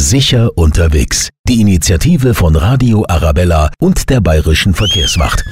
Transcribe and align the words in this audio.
Sicher 0.00 0.56
unterwegs. 0.56 1.28
Die 1.48 1.60
Initiative 1.60 2.32
von 2.32 2.54
Radio 2.54 3.04
Arabella 3.08 3.68
und 3.80 4.08
der 4.10 4.20
Bayerischen 4.20 4.72
Verkehrswacht. 4.72 5.44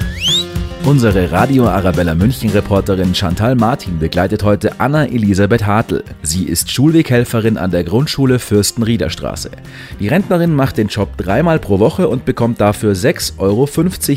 Unsere 0.85 1.33
Radio 1.33 1.67
Arabella 1.67 2.15
München 2.15 2.51
Reporterin 2.51 3.13
Chantal 3.13 3.55
Martin 3.55 3.99
begleitet 3.99 4.43
heute 4.43 4.79
Anna 4.79 5.05
Elisabeth 5.05 5.65
Hartl. 5.65 6.01
Sie 6.21 6.45
ist 6.45 6.71
Schulweghelferin 6.71 7.57
an 7.57 7.71
der 7.71 7.83
Grundschule 7.83 8.39
Fürstenriederstraße. 8.39 9.51
Die 9.99 10.07
Rentnerin 10.07 10.55
macht 10.55 10.77
den 10.77 10.87
Job 10.87 11.17
dreimal 11.17 11.59
pro 11.59 11.79
Woche 11.79 12.07
und 12.07 12.23
bekommt 12.23 12.61
dafür 12.61 12.93
6,50 12.93 13.39
Euro 13.39 13.67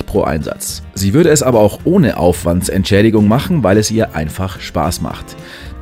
pro 0.07 0.23
Einsatz. 0.23 0.85
Sie 0.95 1.13
würde 1.13 1.31
es 1.31 1.43
aber 1.43 1.59
auch 1.59 1.81
ohne 1.83 2.19
Aufwandsentschädigung 2.19 3.27
machen, 3.27 3.65
weil 3.65 3.79
es 3.79 3.91
ihr 3.91 4.15
einfach 4.15 4.61
Spaß 4.61 5.01
macht. 5.01 5.35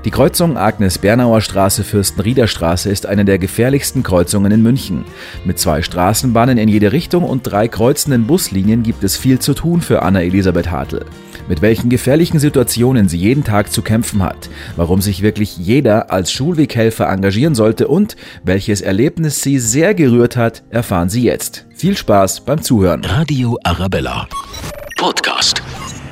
Die 0.05 0.13
Kreuzung 0.13 0.57
Agnes-Bernauer 0.57 1.41
Straße 1.41 1.83
Fürstenrieder 1.83 2.47
Straße 2.47 2.89
ist 2.89 3.07
eine 3.07 3.25
der 3.25 3.39
gefährlichsten 3.39 4.05
Kreuzungen 4.05 4.53
in 4.53 4.63
München. 4.63 5.05
Mit 5.45 5.59
zwei 5.59 5.83
Straßenbahnen 5.83 6.57
in 6.57 6.69
jede 6.69 6.93
Richtung 6.93 7.25
und 7.25 7.43
drei 7.43 7.67
kreuzenden 7.67 8.27
Buslinien 8.27 8.85
gibt 8.85 9.03
es 9.03 9.17
viel 9.17 9.41
zu 9.41 9.55
tun 9.55 9.81
für 9.81 10.03
Anna-Elisabeth 10.03 10.71
Hartl. 10.71 11.05
Mit 11.49 11.63
welchen 11.63 11.91
gefährlichen 11.91 12.39
Situationen 12.39 13.09
sie 13.09 13.19
jeden 13.19 13.43
Tag 13.43 13.73
zu 13.73 13.83
kämpfen 13.83 14.23
hat, 14.23 14.49
warum 14.77 15.01
sich 15.01 15.23
wirklich 15.23 15.57
jeder 15.57 16.13
als 16.13 16.31
Schulweghelfer 16.31 17.09
engagieren 17.09 17.57
sollte 17.57 17.89
und 17.89 18.17
welches 18.45 18.83
Erlebnis 18.83 19.43
sie 19.43 19.59
sehr 19.59 19.95
gerührt 19.95 20.37
hat, 20.37 20.63
erfahren 20.71 21.09
Sie 21.09 21.25
jetzt. 21.25 21.67
Viel 21.75 21.97
Spaß 21.97 22.43
beim 22.43 22.63
Zuhören. 22.63 23.05
Radio 23.05 23.59
Arabella. 23.65 24.29
Podcast. 24.97 25.63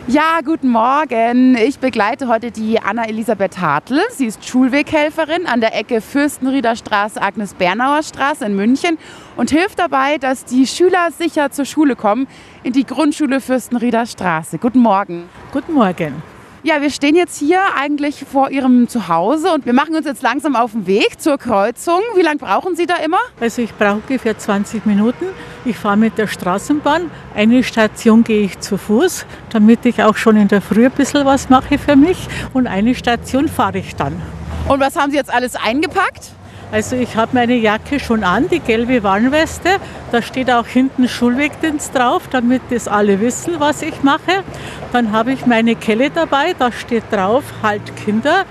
Ja, 0.09 0.39
guten 0.45 0.69
Morgen. 0.69 1.57
Ich 1.57 1.81
begleite 1.81 2.29
heute 2.29 2.53
die 2.53 2.79
Anna-Elisabeth 2.81 3.59
Hartl. 3.59 4.01
Sie 4.13 4.27
ist 4.27 4.47
Schulweghelferin 4.47 5.47
an 5.47 5.61
der 5.61 5.77
Ecke 5.77 6.01
Fürstenrieder 6.01 6.77
Straße, 6.77 7.21
Agnes-Bernauer 7.21 8.05
Straße 8.05 8.45
in 8.45 8.55
München 8.55 8.99
und 9.37 9.51
hilft 9.51 9.81
dabei, 9.81 10.19
dass 10.19 10.45
die 10.45 10.69
Schüler 10.69 11.09
sicher 11.11 11.51
zur 11.51 11.65
Schule 11.65 11.97
kommen 11.97 12.29
in 12.63 12.73
die 12.73 12.87
Grundschule 12.87 13.41
Fürstenrieder 13.41 14.07
Straße. 14.07 14.59
Guten 14.59 14.79
Morgen. 14.79 15.29
Guten 15.53 15.73
Morgen. 15.73 16.23
Ja, 16.63 16.81
wir 16.81 16.91
stehen 16.91 17.17
jetzt 17.17 17.37
hier 17.41 17.59
eigentlich 17.77 18.25
vor 18.31 18.51
Ihrem 18.51 18.89
Zuhause 18.89 19.53
und 19.53 19.67
wir 19.67 19.73
machen 19.73 19.97
uns 19.97 20.07
jetzt 20.07 20.23
langsam 20.23 20.55
auf 20.55 20.71
den 20.71 20.87
Weg 20.87 21.21
zur 21.21 21.37
Kreuzung. 21.37 22.01
Wie 22.15 22.23
lange 22.23 22.39
brauchen 22.39 22.77
Sie 22.77 22.87
da 22.87 22.95
immer? 22.97 23.19
Also 23.41 23.61
ich 23.61 23.75
brauche 23.75 23.97
ungefähr 23.97 24.39
20 24.39 24.87
Minuten. 24.87 25.27
Ich 25.67 25.77
fahre 25.79 25.97
mit 25.97 26.17
der 26.17 26.29
Straßenbahn. 26.29 27.11
Eine 27.35 27.65
Station 27.65 28.23
gehe 28.23 28.45
ich 28.45 28.61
zu 28.61 28.79
Fuß, 28.79 29.27
damit 29.51 29.85
ich 29.85 30.01
auch 30.01 30.15
schon 30.15 30.37
in 30.37 30.47
der 30.47 30.61
Früh 30.61 30.87
ein 30.87 30.93
bisschen 30.93 31.27
was 31.27 31.49
mache 31.49 31.77
für 31.77 31.97
mich. 31.97 32.29
Und 32.53 32.69
eine 32.69 32.95
Station 32.95 33.49
fahre 33.49 33.79
ich 33.79 33.97
dann. 33.97 34.23
Und 34.69 34.79
was 34.79 34.95
haben 34.95 35.11
Sie 35.11 35.17
jetzt 35.17 35.35
alles 35.35 35.57
eingepackt? 35.57 36.31
Also 36.71 36.95
ich 36.95 37.17
habe 37.17 37.33
meine 37.35 37.57
Jacke 37.57 37.99
schon 37.99 38.23
an, 38.23 38.49
die 38.49 38.61
gelbe 38.61 39.03
Warnweste. 39.03 39.81
Da 40.13 40.23
steht 40.23 40.53
auch 40.53 40.69
hinten 40.69 41.09
Schulwegdienst 41.09 41.93
drauf, 41.93 42.23
damit 42.31 42.63
das 42.71 42.87
alle 42.87 43.21
wissen, 43.21 43.59
was 43.59 43.83
ich 43.83 44.05
mache. 44.05 44.45
Dann 44.93 45.11
habe 45.11 45.33
ich 45.33 45.47
meine 45.47 45.75
Kelle 45.75 46.11
dabei, 46.11 46.55
da 46.57 46.71
steht 46.71 47.11
drauf, 47.11 47.43
halt 47.65 47.83
Kinder, 47.97 48.45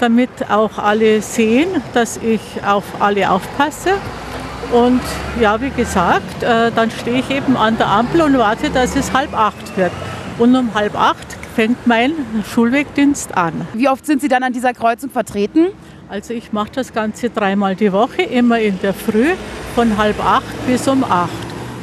damit 0.00 0.30
auch 0.50 0.78
alle 0.78 1.20
sehen, 1.20 1.68
dass 1.92 2.16
ich 2.16 2.40
auf 2.64 2.84
alle 2.98 3.30
aufpasse. 3.30 3.90
Und 4.72 5.02
ja, 5.38 5.60
wie 5.60 5.70
gesagt, 5.70 6.42
äh, 6.42 6.70
dann 6.74 6.90
stehe 6.90 7.18
ich 7.18 7.30
eben 7.30 7.56
an 7.56 7.76
der 7.76 7.88
Ampel 7.88 8.22
und 8.22 8.38
warte, 8.38 8.70
dass 8.70 8.96
es 8.96 9.12
halb 9.12 9.34
acht 9.34 9.76
wird. 9.76 9.92
Und 10.38 10.56
um 10.56 10.72
halb 10.74 10.98
acht 10.98 11.26
fängt 11.54 11.86
mein 11.86 12.12
Schulwegdienst 12.50 13.36
an. 13.36 13.52
Wie 13.74 13.88
oft 13.88 14.06
sind 14.06 14.22
Sie 14.22 14.28
dann 14.28 14.42
an 14.42 14.54
dieser 14.54 14.72
Kreuzung 14.72 15.10
vertreten? 15.10 15.68
Also 16.08 16.32
ich 16.32 16.52
mache 16.52 16.70
das 16.74 16.92
Ganze 16.94 17.28
dreimal 17.28 17.76
die 17.76 17.92
Woche, 17.92 18.22
immer 18.22 18.58
in 18.60 18.78
der 18.80 18.94
Früh 18.94 19.28
von 19.74 19.98
halb 19.98 20.24
acht 20.24 20.66
bis 20.66 20.88
um 20.88 21.04
acht. 21.04 21.30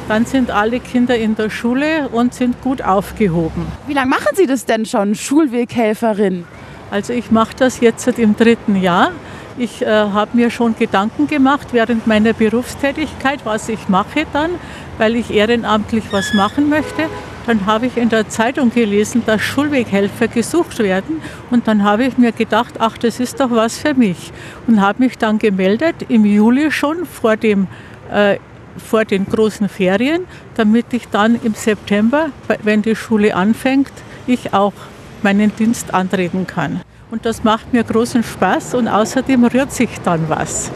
Dann 0.08 0.26
sind 0.26 0.50
alle 0.50 0.80
Kinder 0.80 1.16
in 1.16 1.36
der 1.36 1.50
Schule 1.50 2.08
und 2.08 2.34
sind 2.34 2.60
gut 2.60 2.82
aufgehoben. 2.82 3.66
Wie 3.86 3.94
lange 3.94 4.10
machen 4.10 4.34
Sie 4.34 4.46
das 4.46 4.64
denn 4.64 4.84
schon, 4.84 5.14
Schulweghelferin? 5.14 6.44
Also 6.90 7.12
ich 7.12 7.30
mache 7.30 7.54
das 7.56 7.78
jetzt 7.78 8.04
seit 8.04 8.18
im 8.18 8.34
dritten 8.34 8.74
Jahr. 8.74 9.12
Ich 9.60 9.82
äh, 9.82 9.86
habe 9.88 10.38
mir 10.38 10.48
schon 10.48 10.74
Gedanken 10.74 11.26
gemacht 11.26 11.68
während 11.72 12.06
meiner 12.06 12.32
Berufstätigkeit, 12.32 13.40
was 13.44 13.68
ich 13.68 13.90
mache 13.90 14.24
dann, 14.32 14.52
weil 14.96 15.16
ich 15.16 15.30
ehrenamtlich 15.30 16.04
was 16.12 16.32
machen 16.32 16.70
möchte. 16.70 17.10
Dann 17.44 17.66
habe 17.66 17.84
ich 17.84 17.98
in 17.98 18.08
der 18.08 18.26
Zeitung 18.30 18.72
gelesen, 18.72 19.22
dass 19.26 19.42
Schulweghelfer 19.42 20.28
gesucht 20.28 20.78
werden. 20.78 21.20
Und 21.50 21.68
dann 21.68 21.84
habe 21.84 22.06
ich 22.06 22.16
mir 22.16 22.32
gedacht, 22.32 22.76
ach, 22.78 22.96
das 22.96 23.20
ist 23.20 23.38
doch 23.38 23.50
was 23.50 23.76
für 23.76 23.92
mich. 23.92 24.32
Und 24.66 24.80
habe 24.80 25.04
mich 25.04 25.18
dann 25.18 25.38
gemeldet, 25.38 26.06
im 26.08 26.24
Juli 26.24 26.70
schon 26.70 27.04
vor, 27.04 27.36
dem, 27.36 27.66
äh, 28.10 28.38
vor 28.78 29.04
den 29.04 29.26
großen 29.26 29.68
Ferien, 29.68 30.22
damit 30.54 30.86
ich 30.92 31.06
dann 31.08 31.38
im 31.44 31.52
September, 31.52 32.30
wenn 32.62 32.80
die 32.80 32.96
Schule 32.96 33.36
anfängt, 33.36 33.92
ich 34.26 34.54
auch 34.54 34.72
meinen 35.20 35.54
Dienst 35.54 35.92
antreten 35.92 36.46
kann. 36.46 36.80
Und 37.10 37.26
das 37.26 37.42
macht 37.42 37.72
mir 37.72 37.82
großen 37.82 38.22
Spaß 38.22 38.74
und 38.74 38.86
außerdem 38.86 39.44
rührt 39.44 39.72
sich 39.72 39.90
dann 40.04 40.28
was. 40.28 40.70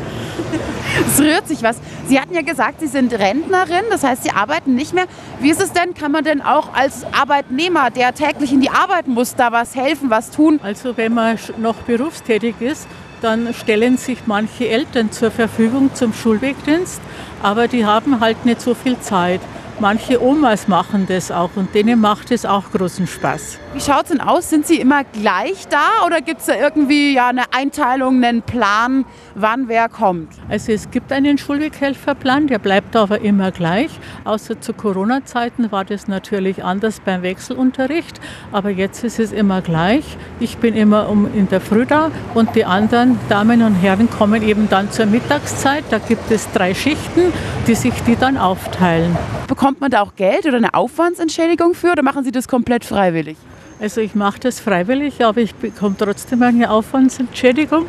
Es 1.07 1.21
rührt 1.21 1.49
sich 1.49 1.63
was. 1.63 1.77
Sie 2.07 2.21
hatten 2.21 2.35
ja 2.35 2.43
gesagt, 2.43 2.81
Sie 2.81 2.87
sind 2.87 3.13
Rentnerin, 3.13 3.85
das 3.91 4.03
heißt, 4.03 4.25
Sie 4.25 4.31
arbeiten 4.31 4.75
nicht 4.75 4.95
mehr. 4.95 5.07
Wie 5.41 5.51
ist 5.51 5.61
es 5.61 5.73
denn? 5.73 5.95
Kann 5.95 6.13
man 6.13 6.25
denn 6.25 6.43
auch 6.43 6.75
als 6.75 7.05
Arbeitnehmer, 7.13 7.91
der 7.91 8.15
täglich 8.15 8.53
in 8.53 8.61
die 8.61 8.71
Arbeit 8.71 9.07
muss, 9.07 9.35
da 9.35 9.53
was 9.53 9.75
helfen, 9.75 10.11
was 10.11 10.31
tun? 10.31 10.61
Also 10.63 10.97
wenn 10.97 11.15
man 11.15 11.39
noch 11.59 11.77
berufstätig 11.77 12.57
ist, 12.61 12.87
dann 13.23 13.55
stellen 13.55 13.97
sich 13.97 14.19
manche 14.27 14.69
Eltern 14.69 15.11
zur 15.11 15.31
Verfügung 15.31 15.95
zum 15.95 16.13
Schulwegdienst, 16.13 17.01
aber 17.43 17.69
die 17.69 17.87
haben 17.87 18.21
halt 18.21 18.45
nicht 18.45 18.61
so 18.61 18.75
viel 18.75 18.99
Zeit. 19.01 19.41
Manche 19.81 20.23
Omas 20.23 20.69
machen 20.69 21.07
das 21.09 21.33
auch 21.33 21.51
und 21.57 21.75
denen 21.75 22.01
macht 22.01 22.31
es 22.31 22.47
auch 22.47 22.71
großen 22.71 23.09
Spaß. 23.09 23.59
Wie 23.75 23.81
schaut 23.81 24.05
es 24.05 24.11
denn 24.11 24.21
aus? 24.21 24.49
Sind 24.49 24.69
Sie 24.69 24.77
immer 24.77 25.03
gleich 25.03 25.67
da 25.69 26.07
oder 26.07 26.21
gibt 26.21 26.41
es 26.41 26.47
da 26.47 26.55
irgendwie 26.55 27.13
ja, 27.15 27.29
eine 27.29 27.53
Einteilung, 27.53 28.23
einen 28.23 28.43
Plan, 28.43 29.05
wann 29.35 29.67
wer 29.67 29.89
kommt? 29.89 30.29
Also 30.49 30.71
es 30.71 30.93
gibt 30.93 31.11
einen 31.11 31.39
Schulweghelferplan, 31.39 32.47
der 32.47 32.61
bleibt 32.61 32.95
aber 32.95 33.21
immer 33.21 33.51
gleich. 33.51 33.91
Außer 34.23 34.61
zu 34.61 34.75
Corona-Zeiten 34.75 35.73
war 35.73 35.85
das 35.85 36.07
natürlich 36.07 36.63
anders 36.63 37.01
beim 37.01 37.23
Wechselunterricht, 37.23 38.21
aber 38.53 38.71
jetzt 38.71 39.03
ist 39.03 39.19
es 39.19 39.33
immer 39.33 39.61
gleich. 39.61 40.05
Ich 40.39 40.59
bin 40.59 40.77
immer 40.77 41.09
um 41.09 41.27
in 41.35 41.49
der 41.49 41.61
Früh 41.61 41.85
da 41.85 42.13
und 42.35 42.55
die 42.55 42.65
anderen 42.65 43.19
Damen 43.29 43.61
und 43.61 43.75
Herren 43.75 44.09
kommen 44.09 44.43
eben 44.45 44.69
dann 44.69 44.93
zur 44.93 45.07
Mittagszeit. 45.07 45.83
Da 45.91 45.99
gibt 45.99 46.31
es 46.31 46.49
drei 46.53 46.75
Schichten, 46.75 47.33
die 47.67 47.75
sich 47.75 47.95
die 48.07 48.15
dann 48.15 48.37
aufteilen. 48.37 49.17
Bekommt 49.49 49.64
man 49.73 49.91
da 49.91 50.03
auch 50.03 50.15
Geld 50.15 50.45
oder 50.45 50.59
eine 50.59 50.75
Aufwandsentschädigung 50.75 51.73
für 51.73 51.93
oder 51.93 52.03
machen 52.03 52.23
Sie 52.23 52.33
das 52.33 52.49
komplett 52.49 52.85
freiwillig? 52.85 53.39
Also 53.81 54.03
ich 54.03 54.15
mache 54.15 54.39
das 54.41 54.61
freiwillig, 54.61 55.25
aber 55.25 55.41
ich 55.41 55.55
bekomme 55.55 55.97
trotzdem 55.99 56.43
eine 56.43 56.71
Aufwandsentschädigung. 56.71 57.87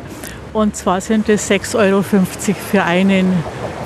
Und 0.54 0.74
zwar 0.74 1.02
sind 1.02 1.28
es 1.28 1.50
6,50 1.50 1.76
Euro 1.76 2.02
für, 2.02 2.82
einen, 2.82 3.30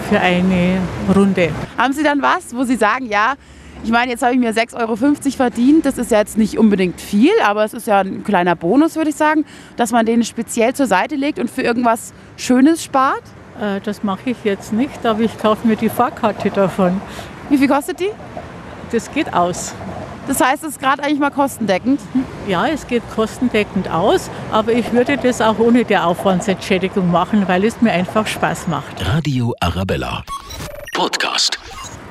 für 0.08 0.20
eine 0.20 0.78
Runde. 1.14 1.50
Haben 1.76 1.92
Sie 1.92 2.04
dann 2.04 2.22
was, 2.22 2.54
wo 2.54 2.62
Sie 2.62 2.76
sagen, 2.76 3.06
ja, 3.06 3.34
ich 3.82 3.90
meine, 3.90 4.12
jetzt 4.12 4.22
habe 4.22 4.34
ich 4.34 4.38
mir 4.38 4.52
6,50 4.52 4.76
Euro 4.78 4.96
verdient. 4.96 5.84
Das 5.84 5.98
ist 5.98 6.12
ja 6.12 6.18
jetzt 6.18 6.38
nicht 6.38 6.58
unbedingt 6.58 7.00
viel, 7.00 7.32
aber 7.44 7.64
es 7.64 7.74
ist 7.74 7.88
ja 7.88 7.98
ein 8.00 8.22
kleiner 8.22 8.54
Bonus, 8.54 8.94
würde 8.94 9.10
ich 9.10 9.16
sagen, 9.16 9.44
dass 9.76 9.90
man 9.90 10.06
den 10.06 10.22
speziell 10.22 10.74
zur 10.74 10.86
Seite 10.86 11.16
legt 11.16 11.40
und 11.40 11.50
für 11.50 11.62
irgendwas 11.62 12.12
Schönes 12.36 12.84
spart? 12.84 13.22
Äh, 13.60 13.80
das 13.80 14.04
mache 14.04 14.30
ich 14.30 14.36
jetzt 14.44 14.72
nicht, 14.72 15.04
aber 15.04 15.20
ich 15.22 15.36
kaufe 15.38 15.66
mir 15.66 15.76
die 15.76 15.88
Fahrkarte 15.88 16.50
davon. 16.50 17.00
Wie 17.50 17.58
viel 17.58 17.68
kostet 17.68 18.00
die? 18.00 18.10
Das 18.92 19.10
geht 19.12 19.34
aus. 19.34 19.74
Das 20.28 20.40
heißt, 20.40 20.62
es 20.62 20.70
ist 20.70 20.80
gerade 20.80 21.02
eigentlich 21.02 21.18
mal 21.18 21.30
kostendeckend? 21.30 22.00
Ja, 22.46 22.68
es 22.68 22.86
geht 22.86 23.02
kostendeckend 23.14 23.90
aus, 23.90 24.30
aber 24.52 24.72
ich 24.72 24.92
würde 24.92 25.16
das 25.16 25.40
auch 25.40 25.58
ohne 25.58 25.84
die 25.84 25.96
Aufwandsentschädigung 25.96 27.10
machen, 27.10 27.48
weil 27.48 27.64
es 27.64 27.80
mir 27.80 27.90
einfach 27.90 28.26
Spaß 28.28 28.68
macht. 28.68 29.04
Radio 29.04 29.54
Arabella. 29.58 30.22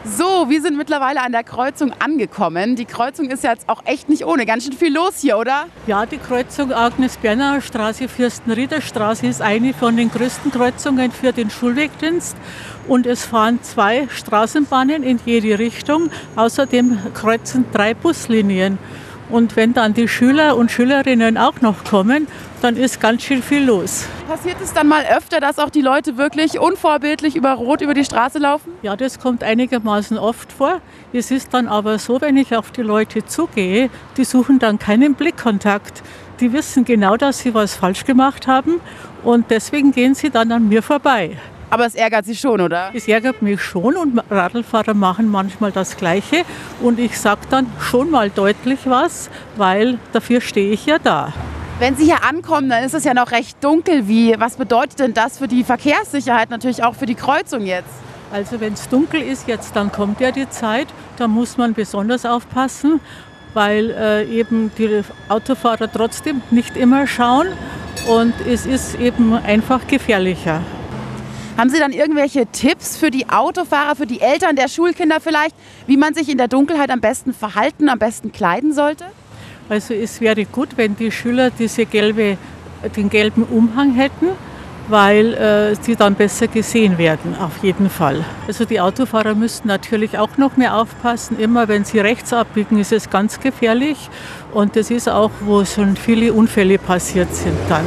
So, 0.06 0.50
wir 0.50 0.62
sind 0.62 0.78
mittlerweile 0.78 1.22
an 1.22 1.34
der 1.34 1.44
Kreuzung 1.44 1.92
angekommen. 2.00 2.78
Die 2.78 2.86
Kreuzung 2.86 3.30
ist 3.30 3.44
jetzt 3.44 3.68
auch 3.68 3.82
echt 3.86 4.08
nicht 4.08 4.26
ohne. 4.26 4.46
Ganz 4.46 4.64
schön 4.64 4.74
viel 4.74 4.94
los 4.94 5.20
hier, 5.20 5.38
oder? 5.38 5.66
Ja, 5.88 6.06
die 6.06 6.18
Kreuzung 6.18 6.72
Agnes-Bernauer 6.72 7.60
Straße, 7.60 8.08
Fürstenrieder 8.08 8.80
Straße 8.80 9.28
ist 9.28 9.42
eine 9.42 9.74
von 9.74 9.98
den 9.98 10.10
größten 10.10 10.52
Kreuzungen 10.52 11.12
für 11.12 11.34
den 11.34 11.50
Schulwegdienst. 11.50 12.38
Und 12.88 13.06
es 13.06 13.26
fahren 13.26 13.60
zwei 13.62 14.08
Straßenbahnen 14.10 15.04
in 15.04 15.20
jede 15.26 15.60
Richtung. 15.60 16.10
Außerdem 16.38 16.98
kreuzen 17.14 17.66
drei 17.74 17.94
Buslinien. 17.94 18.78
Und 19.30 19.56
wenn 19.56 19.74
dann 19.74 19.94
die 19.94 20.08
Schüler 20.08 20.58
und 20.58 20.72
Schülerinnen 20.72 21.38
auch 21.38 21.62
noch 21.62 21.84
kommen, 21.84 22.28
dann 22.62 22.76
ist 22.76 23.00
ganz 23.00 23.24
schön 23.24 23.44
viel 23.44 23.64
los. 23.64 24.06
Passiert 24.28 24.58
es 24.62 24.74
dann 24.74 24.88
mal 24.88 25.04
öfter, 25.06 25.40
dass 25.40 25.60
auch 25.60 25.70
die 25.70 25.82
Leute 25.82 26.18
wirklich 26.18 26.60
unvorbildlich 26.60 27.36
über 27.36 27.54
Rot 27.54 27.82
über 27.82 27.94
die 27.94 28.04
Straße 28.04 28.40
laufen? 28.40 28.72
Ja, 28.82 28.96
das 28.96 29.20
kommt 29.20 29.44
einigermaßen 29.44 30.18
oft 30.18 30.52
vor. 30.52 30.82
Es 31.14 31.32
ist 31.32 31.54
dann 31.54 31.68
aber 31.68 32.00
so, 32.00 32.20
wenn 32.22 32.38
ich 32.38 32.56
auf 32.56 32.72
die 32.72 32.82
Leute 32.82 33.26
zugehe, 33.26 33.90
die 34.18 34.24
suchen 34.24 34.60
dann 34.60 34.80
keinen 34.80 35.14
Blickkontakt. 35.14 36.02
Die 36.40 36.52
wissen 36.52 36.86
genau, 36.86 37.16
dass 37.18 37.40
sie 37.40 37.54
was 37.54 37.76
falsch 37.76 38.06
gemacht 38.06 38.48
haben 38.48 38.82
und 39.24 39.52
deswegen 39.52 39.92
gehen 39.92 40.16
sie 40.16 40.30
dann 40.30 40.52
an 40.52 40.70
mir 40.70 40.82
vorbei. 40.82 41.38
Aber 41.70 41.86
es 41.86 41.96
ärgert 41.96 42.26
Sie 42.26 42.36
schon, 42.36 42.62
oder? 42.62 42.92
Es 42.94 43.08
ärgert 43.08 43.42
mich 43.42 43.62
schon 43.62 43.96
und 43.96 44.22
Radlfahrer 44.30 44.94
machen 44.94 45.30
manchmal 45.30 45.72
das 45.72 45.98
Gleiche. 45.98 46.44
Und 46.82 47.00
ich 47.00 47.20
sage 47.20 47.42
dann 47.50 47.68
schon 47.80 48.10
mal 48.10 48.30
deutlich 48.30 48.80
was, 48.86 49.30
weil 49.56 50.00
dafür 50.12 50.42
stehe 50.42 50.72
ich 50.72 50.86
ja 50.86 50.98
da. 50.98 51.34
Wenn 51.80 51.96
Sie 51.96 52.06
hier 52.06 52.24
ankommen, 52.24 52.70
dann 52.70 52.84
ist 52.84 52.94
es 52.94 53.04
ja 53.06 53.14
noch 53.14 53.32
recht 53.32 53.64
dunkel. 53.64 54.08
Wie, 54.08 54.36
was 54.38 54.58
bedeutet 54.58 55.00
denn 55.00 55.14
das 55.14 55.38
für 55.38 55.48
die 55.48 55.64
Verkehrssicherheit, 55.64 56.50
natürlich 56.50 56.84
auch 56.84 56.96
für 56.96 57.06
die 57.06 57.16
Kreuzung 57.16 57.66
jetzt? 57.66 57.94
Also 58.32 58.60
wenn 58.60 58.74
es 58.74 58.90
dunkel 58.90 59.22
ist 59.22 59.48
jetzt, 59.48 59.76
dann 59.76 59.92
kommt 59.92 60.20
ja 60.20 60.32
die 60.32 60.50
Zeit, 60.50 60.88
da 61.18 61.28
muss 61.28 61.58
man 61.58 61.74
besonders 61.74 62.26
aufpassen, 62.26 63.00
weil 63.54 63.92
äh, 63.92 64.26
eben 64.26 64.72
die 64.78 65.02
Autofahrer 65.30 65.92
trotzdem 65.92 66.42
nicht 66.52 66.78
immer 66.78 67.08
schauen 67.08 67.48
und 68.08 68.34
es 68.46 68.66
ist 68.66 69.00
eben 69.00 69.34
einfach 69.34 69.88
gefährlicher. 69.88 70.62
Haben 71.60 71.72
Sie 71.72 71.80
dann 71.80 71.92
irgendwelche 71.92 72.46
Tipps 72.46 72.96
für 72.96 73.12
die 73.12 73.28
Autofahrer, 73.28 73.98
für 73.98 74.06
die 74.06 74.22
Eltern 74.22 74.56
der 74.56 74.70
Schulkinder 74.70 75.20
vielleicht, 75.20 75.54
wie 75.88 75.98
man 75.98 76.14
sich 76.14 76.30
in 76.30 76.38
der 76.38 76.48
Dunkelheit 76.48 76.90
am 76.90 77.02
besten 77.02 77.34
verhalten, 77.34 77.90
am 77.90 78.00
besten 78.00 78.32
kleiden 78.32 78.72
sollte? 78.72 79.04
Also 79.68 79.94
es 79.94 80.22
wäre 80.22 80.46
gut, 80.46 80.70
wenn 80.78 80.96
die 80.96 81.12
Schüler 81.12 81.50
diese 81.50 81.86
gelbe, 81.86 82.38
den 82.96 83.10
gelben 83.10 83.44
Umhang 83.44 83.94
hätten, 83.94 84.28
weil 84.88 85.34
äh, 85.34 85.76
sie 85.76 85.98
dann 85.98 86.16
besser 86.16 86.48
gesehen 86.48 86.98
werden, 86.98 87.36
auf 87.38 87.62
jeden 87.62 87.90
Fall. 87.90 88.24
Also 88.48 88.64
die 88.64 88.80
Autofahrer 88.80 89.36
müssten 89.36 89.68
natürlich 89.68 90.18
auch 90.18 90.38
noch 90.38 90.56
mehr 90.56 90.78
aufpassen. 90.78 91.38
Immer 91.38 91.68
wenn 91.68 91.84
sie 91.84 92.00
rechts 92.00 92.32
abbiegen, 92.32 92.80
ist 92.80 92.94
es 92.94 93.10
ganz 93.10 93.42
gefährlich. 93.42 94.10
Und 94.54 94.78
das 94.78 94.92
ist 94.92 95.10
auch, 95.10 95.32
wo 95.42 95.66
schon 95.66 95.98
viele 95.98 96.32
Unfälle 96.32 96.78
passiert 96.78 97.36
sind 97.36 97.58
dann. 97.68 97.84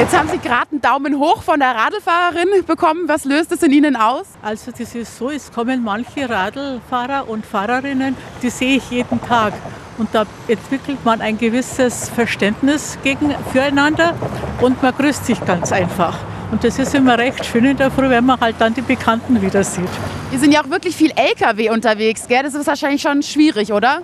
Jetzt 0.00 0.18
haben 0.18 0.30
Sie 0.30 0.38
gerade 0.38 0.68
einen 0.72 0.80
Daumen 0.80 1.18
hoch 1.18 1.42
von 1.42 1.60
der 1.60 1.74
Radlfahrerin 1.74 2.64
bekommen. 2.66 3.02
Was 3.06 3.26
löst 3.26 3.52
es 3.52 3.62
in 3.62 3.70
Ihnen 3.70 3.96
aus? 3.96 4.24
Also 4.40 4.70
das 4.70 4.94
ist 4.94 5.18
so, 5.18 5.28
es 5.28 5.52
kommen 5.52 5.84
manche 5.84 6.26
Radlfahrer 6.26 7.28
und 7.28 7.44
Fahrerinnen, 7.44 8.16
die 8.42 8.48
sehe 8.48 8.78
ich 8.78 8.90
jeden 8.90 9.20
Tag. 9.20 9.52
Und 9.98 10.08
da 10.14 10.24
entwickelt 10.48 11.04
man 11.04 11.20
ein 11.20 11.36
gewisses 11.36 12.08
Verständnis 12.08 12.96
gegen, 13.02 13.34
füreinander 13.52 14.14
und 14.62 14.82
man 14.82 14.94
grüßt 14.96 15.26
sich 15.26 15.44
ganz 15.44 15.70
einfach. 15.70 16.18
Und 16.50 16.64
das 16.64 16.78
ist 16.78 16.94
immer 16.94 17.18
recht 17.18 17.44
schön 17.44 17.66
in 17.66 17.76
der 17.76 17.90
Früh, 17.90 18.08
wenn 18.08 18.24
man 18.24 18.40
halt 18.40 18.56
dann 18.58 18.72
die 18.72 18.80
Bekannten 18.80 19.42
wieder 19.42 19.62
sieht. 19.62 19.90
Hier 20.30 20.38
sind 20.38 20.52
ja 20.52 20.62
auch 20.62 20.70
wirklich 20.70 20.96
viel 20.96 21.12
LKW 21.14 21.68
unterwegs, 21.68 22.26
gell? 22.26 22.42
Das 22.42 22.54
ist 22.54 22.66
wahrscheinlich 22.66 23.02
schon 23.02 23.22
schwierig, 23.22 23.70
oder? 23.70 24.00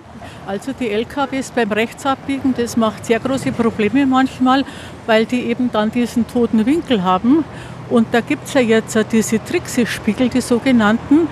Also 0.47 0.71
die 0.71 0.89
LKWs 0.89 1.51
beim 1.51 1.69
Rechtsabbiegen, 1.73 2.53
das 2.55 2.77
macht 2.77 3.05
sehr 3.05 3.19
große 3.19 3.51
Probleme 3.51 4.05
manchmal, 4.05 4.63
weil 5.05 5.25
die 5.25 5.41
eben 5.41 5.69
dann 5.73 5.91
diesen 5.91 6.25
toten 6.25 6.65
Winkel 6.65 7.03
haben. 7.03 7.43
Und 7.89 8.07
da 8.13 8.21
gibt 8.21 8.45
es 8.45 8.53
ja 8.53 8.61
jetzt 8.61 8.97
diese 9.11 9.43
Trixie-Spiegel, 9.43 10.29
die 10.29 10.39
sogenannten. 10.39 11.27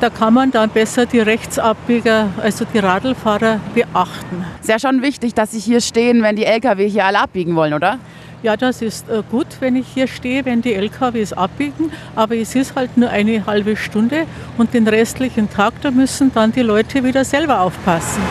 Da 0.00 0.10
kann 0.10 0.34
man 0.34 0.50
dann 0.50 0.68
besser 0.68 1.06
die 1.06 1.20
Rechtsabbieger, 1.20 2.28
also 2.42 2.66
die 2.66 2.78
Radlfahrer, 2.78 3.58
beachten. 3.74 4.44
Ist 4.60 4.68
ja 4.68 4.78
schon 4.78 5.00
wichtig, 5.00 5.32
dass 5.32 5.52
Sie 5.52 5.60
hier 5.60 5.80
stehen, 5.80 6.22
wenn 6.22 6.36
die 6.36 6.44
LKW 6.44 6.88
hier 6.88 7.06
alle 7.06 7.20
abbiegen 7.20 7.56
wollen, 7.56 7.72
oder? 7.72 7.98
Ja, 8.42 8.56
das 8.56 8.82
ist 8.82 9.08
äh, 9.08 9.22
gut, 9.30 9.46
wenn 9.60 9.76
ich 9.76 9.88
hier 9.88 10.06
stehe, 10.06 10.44
wenn 10.44 10.62
die 10.62 10.74
LKWs 10.74 11.32
abbiegen. 11.32 11.90
Aber 12.14 12.36
es 12.36 12.54
ist 12.54 12.76
halt 12.76 12.96
nur 12.98 13.08
eine 13.08 13.46
halbe 13.46 13.76
Stunde 13.76 14.26
und 14.58 14.74
den 14.74 14.86
restlichen 14.86 15.50
Tag, 15.50 15.74
da 15.80 15.90
müssen 15.90 16.32
dann 16.32 16.52
die 16.52 16.62
Leute 16.62 17.02
wieder 17.02 17.24
selber 17.24 17.60
aufpassen. 17.60 18.22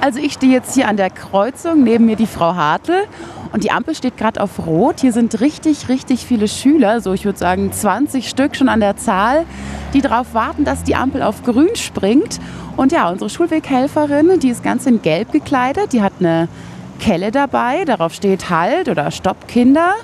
Also 0.00 0.20
ich 0.20 0.34
stehe 0.34 0.52
jetzt 0.52 0.74
hier 0.74 0.86
an 0.86 0.96
der 0.96 1.10
Kreuzung, 1.10 1.82
neben 1.82 2.06
mir 2.06 2.14
die 2.14 2.26
Frau 2.26 2.54
Hartl 2.54 2.94
und 3.52 3.64
die 3.64 3.72
Ampel 3.72 3.96
steht 3.96 4.16
gerade 4.16 4.40
auf 4.40 4.64
Rot. 4.64 5.00
Hier 5.00 5.12
sind 5.12 5.40
richtig, 5.40 5.88
richtig 5.88 6.24
viele 6.24 6.46
Schüler, 6.46 7.00
so 7.00 7.12
ich 7.12 7.24
würde 7.24 7.38
sagen 7.38 7.72
20 7.72 8.28
Stück 8.28 8.54
schon 8.54 8.68
an 8.68 8.78
der 8.78 8.96
Zahl, 8.96 9.44
die 9.94 10.00
darauf 10.00 10.34
warten, 10.34 10.64
dass 10.64 10.84
die 10.84 10.94
Ampel 10.94 11.22
auf 11.22 11.42
Grün 11.42 11.74
springt. 11.74 12.38
Und 12.76 12.92
ja, 12.92 13.10
unsere 13.10 13.28
Schulweghelferin, 13.28 14.38
die 14.38 14.50
ist 14.50 14.62
ganz 14.62 14.86
in 14.86 15.02
Gelb 15.02 15.32
gekleidet, 15.32 15.92
die 15.92 16.00
hat 16.00 16.12
eine 16.20 16.48
Kelle 17.00 17.32
dabei, 17.32 17.84
darauf 17.84 18.14
steht 18.14 18.50
Halt 18.50 18.88
oder 18.88 19.10
Stopp 19.10 19.48
Kinder. 19.48 19.94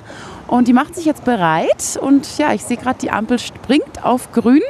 Und 0.48 0.66
die 0.66 0.72
macht 0.72 0.96
sich 0.96 1.04
jetzt 1.04 1.24
bereit 1.24 1.98
und 2.00 2.36
ja, 2.36 2.52
ich 2.52 2.64
sehe 2.64 2.76
gerade, 2.76 2.98
die 3.00 3.12
Ampel 3.12 3.38
springt 3.38 4.04
auf 4.04 4.32
Grün. 4.32 4.60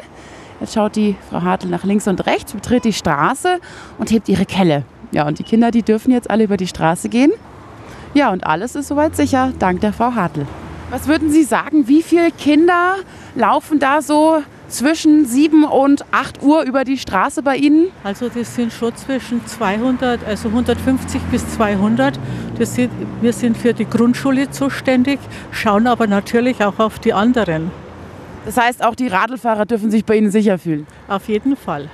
Jetzt 0.60 0.74
schaut 0.74 0.96
die 0.96 1.16
Frau 1.30 1.42
Hartl 1.42 1.68
nach 1.68 1.84
links 1.84 2.06
und 2.06 2.26
rechts, 2.26 2.52
betritt 2.52 2.84
die 2.84 2.92
Straße 2.92 3.58
und 3.98 4.10
hebt 4.10 4.28
ihre 4.28 4.44
Kelle. 4.44 4.84
Ja, 5.14 5.28
und 5.28 5.38
die 5.38 5.44
Kinder, 5.44 5.70
die 5.70 5.84
dürfen 5.84 6.10
jetzt 6.10 6.28
alle 6.28 6.42
über 6.42 6.56
die 6.56 6.66
Straße 6.66 7.08
gehen. 7.08 7.32
Ja, 8.14 8.32
und 8.32 8.44
alles 8.44 8.74
ist 8.74 8.88
soweit 8.88 9.14
sicher, 9.14 9.52
dank 9.60 9.80
der 9.80 9.92
Frau 9.92 10.16
Hartl. 10.16 10.44
Was 10.90 11.06
würden 11.06 11.30
Sie 11.30 11.44
sagen, 11.44 11.86
wie 11.86 12.02
viele 12.02 12.32
Kinder 12.32 12.96
laufen 13.36 13.78
da 13.78 14.02
so 14.02 14.42
zwischen 14.68 15.24
7 15.24 15.62
und 15.64 16.04
8 16.10 16.42
Uhr 16.42 16.64
über 16.64 16.82
die 16.82 16.98
Straße 16.98 17.44
bei 17.44 17.56
Ihnen? 17.56 17.92
Also 18.02 18.28
das 18.28 18.56
sind 18.56 18.72
schon 18.72 18.94
zwischen 18.96 19.46
200, 19.46 20.26
also 20.26 20.48
150 20.48 21.22
bis 21.30 21.48
200. 21.54 22.18
Das 22.58 22.74
sind, 22.74 22.90
wir 23.20 23.32
sind 23.32 23.56
für 23.56 23.72
die 23.72 23.88
Grundschule 23.88 24.50
zuständig, 24.50 25.20
schauen 25.52 25.86
aber 25.86 26.08
natürlich 26.08 26.64
auch 26.64 26.80
auf 26.80 26.98
die 26.98 27.12
anderen. 27.12 27.70
Das 28.46 28.56
heißt, 28.56 28.84
auch 28.84 28.96
die 28.96 29.06
Radlfahrer 29.06 29.64
dürfen 29.64 29.92
sich 29.92 30.04
bei 30.04 30.16
Ihnen 30.16 30.32
sicher 30.32 30.58
fühlen? 30.58 30.88
Auf 31.06 31.28
jeden 31.28 31.56
Fall 31.56 31.88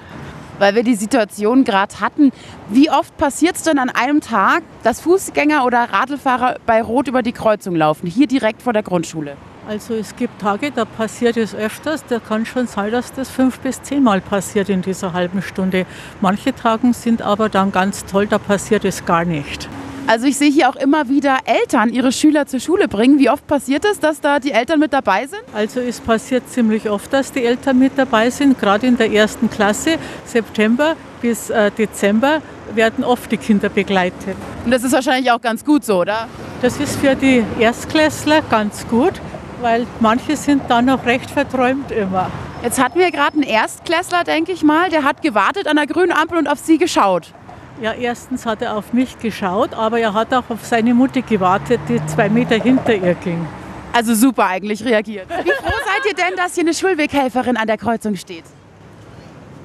weil 0.61 0.75
wir 0.77 0.85
die 0.85 0.95
Situation 0.95 1.65
gerade 1.65 1.99
hatten. 2.01 2.31
Wie 2.69 2.91
oft 2.91 3.17
passiert 3.17 3.57
es 3.57 3.65
denn 3.65 3.79
an 3.79 3.89
einem 3.89 4.21
Tag, 4.21 4.62
dass 4.85 5.01
Fußgänger 5.01 5.65
oder 5.65 5.89
Radlfahrer 5.91 6.57
bei 6.67 6.83
Rot 6.83 7.09
über 7.09 7.23
die 7.23 7.33
Kreuzung 7.33 7.75
laufen, 7.75 8.07
hier 8.07 8.29
direkt 8.29 8.62
vor 8.62 8.73
der 8.73 8.83
Grundschule? 8.83 9.37
Also 9.67 9.95
es 9.95 10.17
gibt 10.17 10.41
Tage, 10.41 10.71
da 10.71 10.85
passiert 10.85 11.37
es 11.37 11.55
öfters. 11.55 12.05
Da 12.09 12.19
kann 12.19 12.45
schon 12.45 12.67
sein, 12.67 12.93
dass 12.93 13.12
das 13.12 13.31
fünf 13.31 13.61
bis 13.61 13.83
zehnmal 13.83 14.21
passiert 14.21 14.69
in 14.69 14.83
dieser 14.83 15.12
halben 15.12 15.43
Stunde. 15.43 15.87
Manche 16.21 16.55
Tage 16.55 16.93
sind 16.93 17.23
aber 17.23 17.49
dann 17.49 17.73
ganz 17.73 18.05
toll, 18.05 18.27
da 18.27 18.39
passiert 18.39 18.85
es 18.85 19.05
gar 19.05 19.25
nicht. 19.25 19.69
Also 20.11 20.27
ich 20.27 20.37
sehe 20.37 20.51
hier 20.51 20.69
auch 20.69 20.75
immer 20.75 21.09
wieder 21.09 21.39
Eltern 21.45 21.89
ihre 21.91 22.11
Schüler 22.11 22.45
zur 22.45 22.59
Schule 22.59 22.89
bringen. 22.89 23.21
Wie 23.21 23.31
oft 23.31 23.47
passiert 23.47 23.85
es, 23.85 24.01
dass 24.01 24.21
da 24.21 24.41
die 24.41 24.51
Eltern 24.51 24.81
mit 24.81 24.93
dabei 24.93 25.29
sind? 25.29 25.43
Also 25.55 25.79
es 25.79 26.01
passiert 26.01 26.51
ziemlich 26.51 26.91
oft, 26.91 27.12
dass 27.12 27.31
die 27.31 27.45
Eltern 27.45 27.79
mit 27.79 27.93
dabei 27.97 28.29
sind. 28.29 28.59
Gerade 28.59 28.89
in 28.89 28.97
der 28.97 29.12
ersten 29.12 29.49
Klasse, 29.49 29.99
September 30.25 30.97
bis 31.23 31.49
äh, 31.51 31.71
Dezember, 31.71 32.43
werden 32.75 33.05
oft 33.05 33.31
die 33.31 33.37
Kinder 33.37 33.69
begleitet. 33.69 34.35
Und 34.65 34.73
das 34.73 34.83
ist 34.83 34.91
wahrscheinlich 34.91 35.31
auch 35.31 35.41
ganz 35.41 35.65
gut 35.65 35.85
so, 35.85 36.01
oder? 36.01 36.27
Das 36.61 36.81
ist 36.81 36.97
für 36.97 37.15
die 37.15 37.45
Erstklässler 37.61 38.43
ganz 38.51 38.89
gut, 38.89 39.13
weil 39.61 39.87
manche 40.01 40.37
sind 40.37 40.63
dann 40.67 40.87
noch 40.87 41.06
recht 41.06 41.31
verträumt 41.31 41.93
immer. 41.93 42.32
Jetzt 42.65 42.82
hatten 42.82 42.99
wir 42.99 43.13
gerade 43.13 43.34
einen 43.34 43.44
Erstklässler, 43.44 44.25
denke 44.25 44.51
ich 44.51 44.65
mal, 44.65 44.91
der 44.91 45.05
hat 45.05 45.23
gewartet 45.23 45.69
an 45.69 45.77
der 45.77 45.87
grünen 45.87 46.11
Ampel 46.11 46.37
und 46.37 46.49
auf 46.49 46.58
Sie 46.58 46.79
geschaut. 46.79 47.32
Ja, 47.81 47.94
erstens 47.94 48.44
hat 48.44 48.60
er 48.60 48.77
auf 48.77 48.93
mich 48.93 49.19
geschaut, 49.19 49.72
aber 49.72 49.99
er 49.99 50.13
hat 50.13 50.34
auch 50.34 50.51
auf 50.51 50.65
seine 50.65 50.93
Mutter 50.93 51.22
gewartet, 51.22 51.81
die 51.89 52.05
zwei 52.06 52.29
Meter 52.29 52.56
hinter 52.56 52.94
ihr 52.94 53.15
ging. 53.15 53.46
Also 53.93 54.15
super 54.15 54.46
eigentlich 54.46 54.84
reagiert. 54.84 55.27
Wie 55.31 55.51
froh 55.51 55.79
seid 55.87 56.05
ihr 56.06 56.15
denn, 56.15 56.37
dass 56.37 56.55
hier 56.55 56.65
eine 56.65 56.75
Schulweghelferin 56.75 57.56
an 57.56 57.67
der 57.67 57.79
Kreuzung 57.79 58.17
steht? 58.17 58.44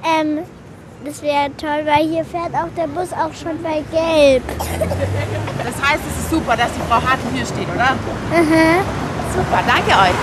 Ähm, 0.04 0.40
das 1.04 1.22
wäre 1.22 1.52
toll, 1.58 1.86
weil 1.86 2.08
hier 2.08 2.24
fährt 2.24 2.56
auch 2.56 2.70
der 2.78 2.88
Bus 2.88 3.12
auch 3.12 3.34
schon 3.34 3.62
bei 3.62 3.84
Gelb. 3.92 4.44
Das 5.64 5.90
heißt, 5.90 6.02
es 6.10 6.24
ist 6.24 6.30
super, 6.32 6.56
dass 6.56 6.72
die 6.74 6.82
Frau 6.88 6.96
Hartl 6.96 7.28
hier 7.34 7.46
steht, 7.46 7.68
oder? 7.68 7.98
Mhm. 8.32 8.80
Super, 9.34 9.62
danke 9.68 9.92
euch. 9.92 10.16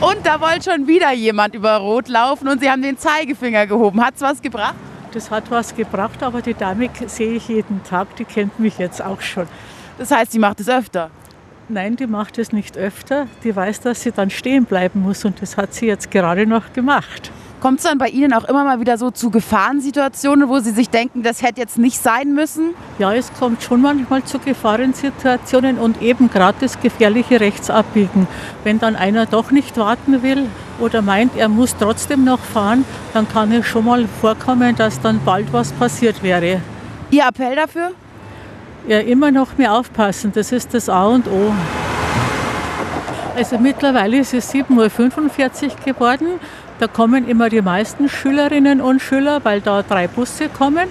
Und 0.00 0.26
da 0.26 0.38
wollte 0.38 0.70
schon 0.70 0.86
wieder 0.86 1.12
jemand 1.12 1.54
über 1.54 1.78
Rot 1.78 2.08
laufen 2.08 2.46
und 2.46 2.60
sie 2.60 2.70
haben 2.70 2.82
den 2.82 2.98
Zeigefinger 2.98 3.66
gehoben. 3.66 4.04
Hat's 4.04 4.20
was 4.20 4.42
gebracht? 4.42 4.74
Das 5.14 5.30
hat 5.30 5.48
was 5.48 5.76
gebracht, 5.76 6.24
aber 6.24 6.42
die 6.42 6.54
Dame 6.54 6.90
sehe 7.06 7.34
ich 7.34 7.46
jeden 7.46 7.84
Tag, 7.84 8.16
die 8.16 8.24
kennt 8.24 8.58
mich 8.58 8.78
jetzt 8.78 9.00
auch 9.00 9.20
schon. 9.20 9.46
Das 9.96 10.10
heißt, 10.10 10.32
sie 10.32 10.40
macht 10.40 10.58
es 10.58 10.68
öfter? 10.68 11.08
Nein, 11.68 11.94
die 11.94 12.08
macht 12.08 12.36
es 12.36 12.52
nicht 12.52 12.76
öfter. 12.76 13.28
Die 13.44 13.54
weiß, 13.54 13.80
dass 13.80 14.02
sie 14.02 14.10
dann 14.10 14.28
stehen 14.28 14.64
bleiben 14.64 15.02
muss 15.02 15.24
und 15.24 15.40
das 15.40 15.56
hat 15.56 15.72
sie 15.72 15.86
jetzt 15.86 16.10
gerade 16.10 16.46
noch 16.46 16.72
gemacht. 16.72 17.30
Kommt 17.60 17.78
es 17.78 17.84
dann 17.84 17.96
bei 17.96 18.08
Ihnen 18.08 18.32
auch 18.34 18.44
immer 18.44 18.64
mal 18.64 18.80
wieder 18.80 18.98
so 18.98 19.12
zu 19.12 19.30
Gefahrensituationen, 19.30 20.48
wo 20.48 20.58
Sie 20.58 20.72
sich 20.72 20.90
denken, 20.90 21.22
das 21.22 21.42
hätte 21.42 21.60
jetzt 21.60 21.78
nicht 21.78 21.98
sein 21.98 22.34
müssen? 22.34 22.74
Ja, 22.98 23.14
es 23.14 23.32
kommt 23.32 23.62
schon 23.62 23.80
manchmal 23.80 24.24
zu 24.24 24.40
Gefahrensituationen 24.40 25.78
und 25.78 26.02
eben 26.02 26.28
gerade 26.28 26.58
das 26.60 26.80
gefährliche 26.80 27.40
Rechtsabbiegen. 27.40 28.26
Wenn 28.64 28.80
dann 28.80 28.96
einer 28.96 29.26
doch 29.26 29.52
nicht 29.52 29.78
warten 29.78 30.22
will 30.22 30.46
oder 30.80 31.02
meint, 31.02 31.36
er 31.36 31.48
muss 31.48 31.76
trotzdem 31.76 32.24
noch 32.24 32.40
fahren, 32.40 32.84
dann 33.12 33.28
kann 33.28 33.52
es 33.52 33.66
schon 33.66 33.84
mal 33.84 34.06
vorkommen, 34.20 34.74
dass 34.76 35.00
dann 35.00 35.20
bald 35.24 35.52
was 35.52 35.72
passiert 35.72 36.22
wäre. 36.22 36.60
Ihr 37.10 37.26
Appell 37.26 37.56
dafür? 37.56 37.90
Ja, 38.86 38.98
immer 39.00 39.30
noch 39.30 39.56
mehr 39.56 39.72
aufpassen, 39.72 40.32
das 40.34 40.52
ist 40.52 40.74
das 40.74 40.88
A 40.88 41.06
und 41.06 41.26
O. 41.28 41.52
Also 43.36 43.58
mittlerweile 43.58 44.18
ist 44.18 44.32
es 44.32 44.52
7.45 44.52 45.64
Uhr 45.64 45.70
geworden. 45.84 46.26
Da 46.78 46.86
kommen 46.86 47.28
immer 47.28 47.48
die 47.48 47.62
meisten 47.62 48.08
Schülerinnen 48.08 48.80
und 48.80 49.00
Schüler, 49.00 49.40
weil 49.44 49.60
da 49.60 49.82
drei 49.82 50.06
Busse 50.06 50.48
kommen. 50.48 50.88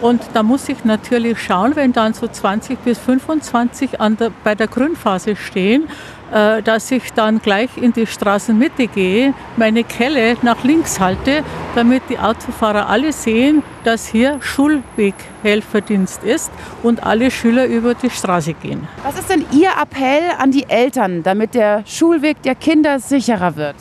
Und 0.00 0.22
da 0.32 0.42
muss 0.42 0.68
ich 0.68 0.84
natürlich 0.84 1.38
schauen, 1.38 1.76
wenn 1.76 1.92
dann 1.92 2.14
so 2.14 2.26
20 2.26 2.78
bis 2.78 2.98
25 2.98 4.00
an 4.00 4.16
der, 4.16 4.30
bei 4.44 4.54
der 4.54 4.66
Grünphase 4.66 5.36
stehen, 5.36 5.88
äh, 6.32 6.62
dass 6.62 6.90
ich 6.90 7.12
dann 7.12 7.40
gleich 7.40 7.76
in 7.76 7.92
die 7.92 8.06
Straßenmitte 8.06 8.86
gehe, 8.86 9.34
meine 9.56 9.84
Kelle 9.84 10.36
nach 10.42 10.64
links 10.64 11.00
halte, 11.00 11.42
damit 11.74 12.04
die 12.08 12.18
Autofahrer 12.18 12.88
alle 12.88 13.12
sehen, 13.12 13.62
dass 13.84 14.06
hier 14.06 14.38
Schulweghelferdienst 14.40 16.24
ist 16.24 16.50
und 16.82 17.02
alle 17.02 17.30
Schüler 17.30 17.66
über 17.66 17.94
die 17.94 18.10
Straße 18.10 18.54
gehen. 18.54 18.88
Was 19.02 19.18
ist 19.18 19.28
denn 19.28 19.44
Ihr 19.52 19.70
Appell 19.80 20.30
an 20.38 20.50
die 20.50 20.68
Eltern, 20.68 21.22
damit 21.22 21.54
der 21.54 21.82
Schulweg 21.84 22.40
der 22.42 22.54
Kinder 22.54 23.00
sicherer 23.00 23.56
wird? 23.56 23.76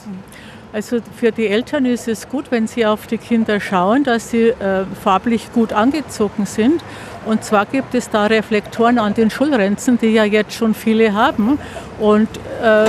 Also 0.71 0.99
für 1.15 1.31
die 1.31 1.47
Eltern 1.47 1.85
ist 1.85 2.07
es 2.07 2.29
gut, 2.29 2.51
wenn 2.51 2.67
sie 2.67 2.85
auf 2.85 3.07
die 3.07 3.17
Kinder 3.17 3.59
schauen, 3.59 4.03
dass 4.03 4.29
sie 4.29 4.49
äh, 4.49 4.85
farblich 5.03 5.51
gut 5.51 5.73
angezogen 5.73 6.45
sind. 6.45 6.83
Und 7.25 7.43
zwar 7.43 7.65
gibt 7.65 7.95
es 7.95 8.09
da 8.11 8.27
Reflektoren 8.27 8.99
an 8.99 9.15
den 9.15 9.31
Schulrenzen, 9.31 9.97
die 9.97 10.09
ja 10.09 10.25
jetzt 10.25 10.53
schon 10.53 10.75
viele 10.75 11.13
haben. 11.13 11.57
Und 11.99 12.29
äh, 12.61 12.85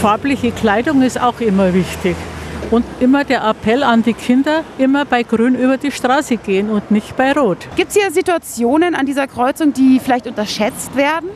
farbliche 0.00 0.52
Kleidung 0.52 1.02
ist 1.02 1.20
auch 1.20 1.40
immer 1.40 1.74
wichtig. 1.74 2.14
Und 2.70 2.84
immer 3.00 3.24
der 3.24 3.44
Appell 3.44 3.82
an 3.82 4.04
die 4.04 4.14
Kinder, 4.14 4.62
immer 4.78 5.04
bei 5.04 5.24
Grün 5.24 5.56
über 5.56 5.76
die 5.76 5.90
Straße 5.90 6.36
gehen 6.36 6.70
und 6.70 6.92
nicht 6.92 7.16
bei 7.16 7.32
Rot. 7.32 7.58
Gibt 7.76 7.90
es 7.90 7.96
hier 7.96 8.10
Situationen 8.12 8.94
an 8.94 9.04
dieser 9.04 9.26
Kreuzung, 9.26 9.72
die 9.72 10.00
vielleicht 10.02 10.26
unterschätzt 10.28 10.96
werden? 10.96 11.28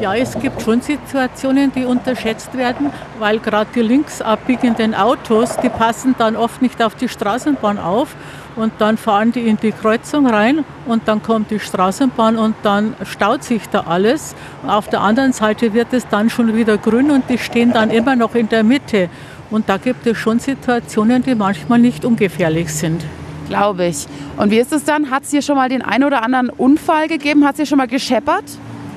Ja, 0.00 0.14
es 0.14 0.38
gibt 0.40 0.62
schon 0.62 0.80
Situationen, 0.80 1.72
die 1.72 1.84
unterschätzt 1.84 2.56
werden, 2.56 2.90
weil 3.18 3.38
gerade 3.38 3.68
die 3.74 3.82
links 3.82 4.22
abbiegenden 4.22 4.94
Autos, 4.94 5.58
die 5.58 5.68
passen 5.68 6.14
dann 6.16 6.36
oft 6.36 6.62
nicht 6.62 6.82
auf 6.82 6.94
die 6.94 7.06
Straßenbahn 7.06 7.78
auf 7.78 8.16
und 8.56 8.72
dann 8.78 8.96
fahren 8.96 9.30
die 9.30 9.46
in 9.46 9.58
die 9.58 9.72
Kreuzung 9.72 10.26
rein 10.26 10.64
und 10.86 11.06
dann 11.06 11.22
kommt 11.22 11.50
die 11.50 11.60
Straßenbahn 11.60 12.38
und 12.38 12.54
dann 12.62 12.94
staut 13.04 13.44
sich 13.44 13.68
da 13.68 13.80
alles. 13.80 14.34
Auf 14.66 14.88
der 14.88 15.02
anderen 15.02 15.34
Seite 15.34 15.74
wird 15.74 15.92
es 15.92 16.08
dann 16.08 16.30
schon 16.30 16.56
wieder 16.56 16.78
grün 16.78 17.10
und 17.10 17.28
die 17.28 17.36
stehen 17.36 17.74
dann 17.74 17.90
immer 17.90 18.16
noch 18.16 18.34
in 18.34 18.48
der 18.48 18.64
Mitte. 18.64 19.10
Und 19.50 19.68
da 19.68 19.76
gibt 19.76 20.06
es 20.06 20.16
schon 20.16 20.38
Situationen, 20.38 21.22
die 21.22 21.34
manchmal 21.34 21.78
nicht 21.78 22.06
ungefährlich 22.06 22.72
sind. 22.72 23.04
Glaube 23.48 23.84
ich. 23.84 24.06
Und 24.38 24.50
wie 24.50 24.60
ist 24.60 24.72
es 24.72 24.84
dann? 24.84 25.10
Hat 25.10 25.24
es 25.24 25.30
hier 25.30 25.42
schon 25.42 25.56
mal 25.56 25.68
den 25.68 25.82
einen 25.82 26.04
oder 26.04 26.22
anderen 26.22 26.48
Unfall 26.48 27.06
gegeben? 27.06 27.44
Hat 27.44 27.52
es 27.52 27.56
hier 27.58 27.66
schon 27.66 27.78
mal 27.78 27.88
gescheppert? 27.88 28.44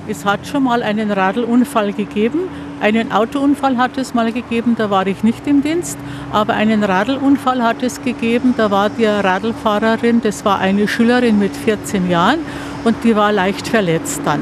Es 0.08 0.26
hat 0.26 0.46
schon 0.46 0.64
mal 0.64 0.84
einen 0.84 1.12
Radlunfall 1.12 1.94
gegeben. 1.94 2.50
Einen 2.82 3.14
Autounfall 3.14 3.78
hat 3.78 3.98
es 3.98 4.14
mal 4.14 4.34
gegeben, 4.34 4.76
da 4.78 4.90
war 4.90 5.08
ich 5.08 5.24
nicht 5.24 5.48
im 5.48 5.62
Dienst. 5.64 5.98
Aber 6.32 6.54
einen 6.54 6.84
Radlunfall 6.84 7.64
hat 7.64 7.82
es 7.82 8.02
gegeben, 8.02 8.54
da 8.58 8.70
war 8.70 8.90
die 8.90 9.06
Radlfahrerin, 9.06 10.22
das 10.22 10.44
war 10.44 10.60
eine 10.60 10.90
Schülerin 10.90 11.40
mit 11.40 11.56
14 11.56 12.10
Jahren 12.10 12.40
und 12.84 12.98
die 13.06 13.16
war 13.16 13.32
leicht 13.32 13.68
verletzt 13.70 14.22
dann. 14.26 14.42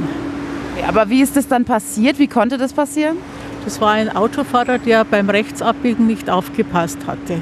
Aber 0.87 1.09
wie 1.09 1.21
ist 1.21 1.35
das 1.35 1.47
dann 1.47 1.65
passiert? 1.65 2.17
Wie 2.17 2.27
konnte 2.27 2.57
das 2.57 2.73
passieren? 2.73 3.17
Das 3.63 3.79
war 3.79 3.91
ein 3.91 4.15
Autofahrer, 4.15 4.79
der 4.79 5.05
beim 5.05 5.29
Rechtsabbiegen 5.29 6.07
nicht 6.07 6.27
aufgepasst 6.27 6.97
hatte. 7.05 7.39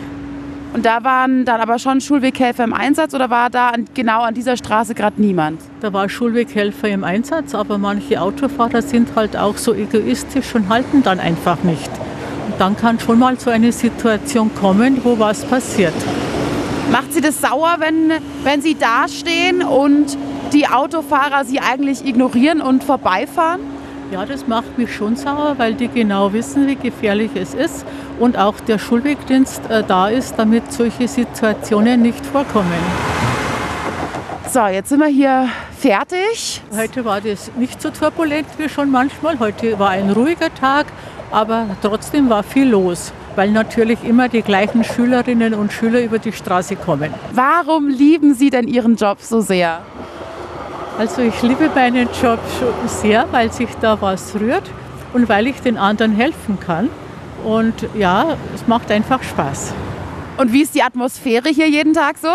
Und 0.73 0.85
da 0.85 1.03
waren 1.03 1.45
dann 1.45 1.61
aber 1.61 1.79
schon 1.79 1.99
Schulweghelfer 1.99 2.63
im 2.63 2.73
Einsatz 2.73 3.15
oder 3.15 3.29
war 3.31 3.49
da 3.49 3.69
an, 3.69 3.85
genau 3.95 4.21
an 4.21 4.35
dieser 4.35 4.55
Straße 4.55 4.93
gerade 4.93 5.19
niemand? 5.19 5.61
Da 5.81 5.91
war 5.93 6.07
Schulweghelfer 6.07 6.89
im 6.89 7.03
Einsatz, 7.03 7.55
aber 7.55 7.79
manche 7.79 8.21
Autofahrer 8.21 8.81
sind 8.83 9.15
halt 9.15 9.35
auch 9.35 9.57
so 9.57 9.73
egoistisch 9.73 10.53
und 10.53 10.69
halten 10.69 11.01
dann 11.01 11.19
einfach 11.19 11.63
nicht. 11.63 11.89
Und 12.45 12.59
dann 12.59 12.77
kann 12.77 12.99
schon 12.99 13.17
mal 13.17 13.39
so 13.39 13.49
eine 13.49 13.71
Situation 13.71 14.53
kommen, 14.53 15.03
wo 15.03 15.17
was 15.17 15.43
passiert. 15.43 15.93
Macht 16.91 17.13
Sie 17.13 17.21
das 17.21 17.41
sauer, 17.41 17.77
wenn, 17.79 18.11
wenn 18.43 18.61
Sie 18.61 18.75
dastehen 18.75 19.63
und 19.63 20.17
die 20.53 20.67
Autofahrer 20.67 21.45
Sie 21.45 21.59
eigentlich 21.59 22.05
ignorieren 22.05 22.61
und 22.61 22.83
vorbeifahren? 22.83 23.61
Ja, 24.11 24.25
das 24.25 24.47
macht 24.47 24.75
mich 24.75 24.91
schon 24.91 25.15
sauer, 25.15 25.53
weil 25.57 25.75
die 25.75 25.87
genau 25.87 26.33
wissen, 26.33 26.65
wie 26.65 26.75
gefährlich 26.75 27.29
es 27.35 27.53
ist 27.53 27.85
und 28.19 28.37
auch 28.37 28.59
der 28.61 28.79
Schulwegdienst 28.79 29.69
äh, 29.69 29.83
da 29.87 30.09
ist, 30.09 30.33
damit 30.35 30.73
solche 30.73 31.07
Situationen 31.07 32.01
nicht 32.01 32.25
vorkommen. 32.25 32.81
So, 34.51 34.65
jetzt 34.65 34.89
sind 34.89 34.99
wir 34.99 35.07
hier 35.07 35.47
fertig. 35.77 36.63
Heute 36.75 37.05
war 37.05 37.21
das 37.21 37.51
nicht 37.55 37.79
so 37.79 37.91
turbulent 37.91 38.47
wie 38.57 38.67
schon 38.67 38.89
manchmal. 38.89 39.37
Heute 39.37 39.77
war 39.77 39.89
ein 39.89 40.09
ruhiger 40.09 40.51
Tag, 40.55 40.87
aber 41.29 41.67
trotzdem 41.83 42.31
war 42.31 42.41
viel 42.41 42.67
los, 42.67 43.13
weil 43.35 43.51
natürlich 43.51 44.03
immer 44.03 44.27
die 44.27 44.41
gleichen 44.41 44.83
Schülerinnen 44.83 45.53
und 45.53 45.71
Schüler 45.71 46.01
über 46.01 46.17
die 46.17 46.31
Straße 46.31 46.77
kommen. 46.77 47.13
Warum 47.33 47.87
lieben 47.89 48.33
Sie 48.33 48.49
denn 48.49 48.67
Ihren 48.67 48.95
Job 48.95 49.19
so 49.21 49.39
sehr? 49.39 49.81
Also 50.99 51.21
ich 51.21 51.41
liebe 51.41 51.69
meinen 51.73 52.09
Job 52.21 52.39
sehr, 52.85 53.25
weil 53.31 53.53
sich 53.53 53.69
da 53.79 54.01
was 54.01 54.35
rührt 54.37 54.69
und 55.13 55.29
weil 55.29 55.47
ich 55.47 55.61
den 55.61 55.77
anderen 55.77 56.11
helfen 56.11 56.59
kann. 56.59 56.89
Und 57.45 57.87
ja, 57.97 58.35
es 58.53 58.67
macht 58.67 58.91
einfach 58.91 59.23
Spaß. 59.23 59.73
Und 60.35 60.51
wie 60.51 60.61
ist 60.61 60.75
die 60.75 60.83
Atmosphäre 60.83 61.47
hier 61.47 61.69
jeden 61.69 61.93
Tag 61.93 62.17
so? 62.17 62.27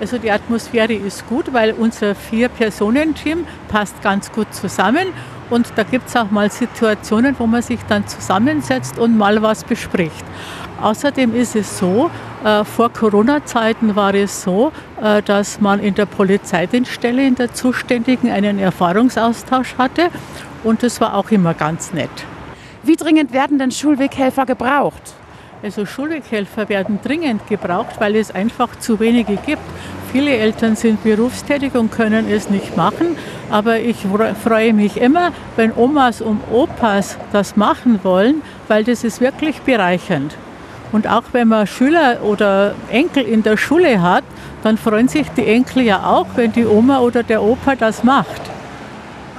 Also 0.00 0.18
die 0.18 0.30
Atmosphäre 0.30 0.92
ist 0.92 1.28
gut, 1.28 1.52
weil 1.52 1.72
unser 1.72 2.14
Vier-Personen-Team 2.14 3.48
passt 3.66 4.00
ganz 4.00 4.30
gut 4.30 4.54
zusammen. 4.54 5.08
Und 5.50 5.72
da 5.76 5.82
gibt 5.82 6.08
es 6.08 6.16
auch 6.16 6.30
mal 6.30 6.50
Situationen, 6.50 7.34
wo 7.38 7.46
man 7.46 7.62
sich 7.62 7.80
dann 7.88 8.06
zusammensetzt 8.06 8.98
und 8.98 9.16
mal 9.16 9.40
was 9.42 9.64
bespricht. 9.64 10.24
Außerdem 10.80 11.34
ist 11.34 11.54
es 11.56 11.78
so, 11.78 12.10
äh, 12.44 12.64
vor 12.64 12.92
Corona-Zeiten 12.92 13.94
war 13.96 14.14
es 14.14 14.42
so, 14.42 14.72
äh, 15.00 15.22
dass 15.22 15.60
man 15.60 15.80
in 15.80 15.94
der 15.94 16.06
Polizeidienststelle 16.06 17.26
in 17.26 17.36
der 17.36 17.52
Zuständigen 17.54 18.30
einen 18.30 18.58
Erfahrungsaustausch 18.58 19.76
hatte 19.78 20.10
und 20.62 20.82
das 20.82 21.00
war 21.00 21.14
auch 21.14 21.30
immer 21.30 21.54
ganz 21.54 21.92
nett. 21.92 22.10
Wie 22.82 22.96
dringend 22.96 23.32
werden 23.32 23.58
denn 23.58 23.70
Schulweghelfer 23.70 24.44
gebraucht? 24.44 25.14
Also 25.62 25.86
Schulweghelfer 25.86 26.68
werden 26.68 26.98
dringend 27.02 27.46
gebraucht, 27.46 27.98
weil 27.98 28.16
es 28.16 28.30
einfach 28.30 28.68
zu 28.78 29.00
wenige 29.00 29.36
gibt. 29.36 29.62
Viele 30.14 30.30
Eltern 30.30 30.76
sind 30.76 31.02
berufstätig 31.02 31.74
und 31.74 31.90
können 31.90 32.30
es 32.30 32.48
nicht 32.48 32.76
machen, 32.76 33.16
aber 33.50 33.80
ich 33.80 33.96
freue 34.44 34.72
mich 34.72 34.96
immer, 34.96 35.32
wenn 35.56 35.72
Omas 35.74 36.20
und 36.20 36.40
Opas 36.52 37.18
das 37.32 37.56
machen 37.56 37.98
wollen, 38.04 38.40
weil 38.68 38.84
das 38.84 39.02
ist 39.02 39.20
wirklich 39.20 39.60
bereichernd. 39.62 40.36
Und 40.92 41.08
auch 41.08 41.24
wenn 41.32 41.48
man 41.48 41.66
Schüler 41.66 42.22
oder 42.22 42.76
Enkel 42.92 43.24
in 43.24 43.42
der 43.42 43.56
Schule 43.56 44.00
hat, 44.00 44.22
dann 44.62 44.78
freuen 44.78 45.08
sich 45.08 45.28
die 45.30 45.46
Enkel 45.46 45.82
ja 45.82 46.06
auch, 46.06 46.28
wenn 46.36 46.52
die 46.52 46.64
Oma 46.64 47.00
oder 47.00 47.24
der 47.24 47.42
Opa 47.42 47.74
das 47.74 48.04
macht. 48.04 48.42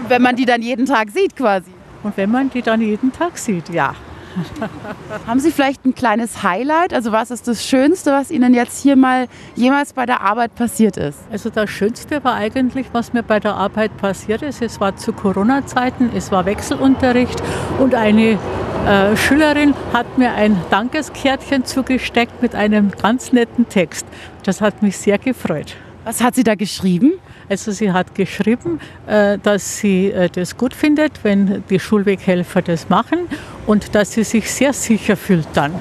Und 0.02 0.10
wenn 0.10 0.22
man 0.22 0.36
die 0.36 0.44
dann 0.44 0.62
jeden 0.62 0.86
Tag 0.86 1.10
sieht 1.10 1.38
quasi. 1.38 1.72
Und 2.04 2.18
wenn 2.18 2.30
man 2.30 2.50
die 2.50 2.62
dann 2.62 2.82
jeden 2.82 3.14
Tag 3.14 3.38
sieht, 3.38 3.70
ja. 3.70 3.96
Haben 5.28 5.40
Sie 5.40 5.52
vielleicht 5.52 5.86
ein 5.86 5.96
kleines 5.96 6.44
Highlight? 6.44 6.94
Also 6.94 7.12
was 7.12 7.32
ist 7.32 7.48
das 7.48 7.66
Schönste, 7.66 8.12
was 8.12 8.32
Ihnen 8.32 8.54
jetzt 8.54 8.82
hier 8.82 8.96
mal 8.96 9.28
jemals 9.56 9.94
bei 9.94 10.06
der 10.06 10.22
Arbeit 10.22 10.56
passiert 10.56 10.98
ist? 10.98 11.20
Also 11.32 11.50
das 11.50 11.70
Schönste 11.70 12.24
war 12.24 12.36
eigentlich, 12.36 12.88
was 12.92 13.14
mir 13.14 13.24
bei 13.24 13.40
der 13.40 13.56
Arbeit 13.56 13.96
passiert 13.98 14.42
ist. 14.42 14.62
Es 14.62 14.80
war 14.80 14.96
zu 14.96 15.14
Corona-Zeiten, 15.14 16.12
es 16.16 16.32
war 16.32 16.46
Wechselunterricht 16.46 17.42
und 17.80 17.96
eine 17.96 18.38
äh, 18.86 19.16
Schülerin 19.18 19.74
hat 19.94 20.18
mir 20.18 20.32
ein 20.34 20.56
Dankeskärtchen 20.70 21.66
zugesteckt 21.66 22.42
mit 22.42 22.56
einem 22.56 22.92
ganz 22.92 23.32
netten 23.32 23.68
Text. 23.68 24.06
Das 24.44 24.62
hat 24.62 24.84
mich 24.84 24.98
sehr 24.98 25.18
gefreut. 25.18 25.76
Was 26.06 26.22
hat 26.22 26.36
sie 26.36 26.44
da 26.44 26.54
geschrieben? 26.54 27.14
Also 27.50 27.72
sie 27.72 27.92
hat 27.92 28.14
geschrieben, 28.14 28.80
äh, 29.08 29.40
dass 29.40 29.78
sie 29.78 30.12
äh, 30.12 30.30
das 30.30 30.56
gut 30.56 30.76
findet, 30.76 31.24
wenn 31.24 31.64
die 31.68 31.80
Schulweghelfer 31.80 32.62
das 32.62 32.90
machen 32.90 33.28
und 33.66 33.96
dass 33.96 34.12
sie 34.14 34.24
sich 34.24 34.52
sehr 34.52 34.72
sicher 34.72 35.18
fühlt 35.18 35.48
dann. 35.56 35.74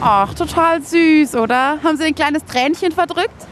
Ach, 0.00 0.32
total 0.34 0.80
süß, 0.80 1.34
oder? 1.34 1.78
Haben 1.82 1.96
Sie 1.96 2.04
ein 2.04 2.14
kleines 2.14 2.44
Tränchen 2.44 2.92
verdrückt? 2.92 3.46